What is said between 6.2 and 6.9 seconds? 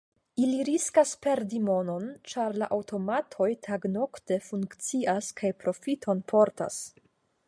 portas.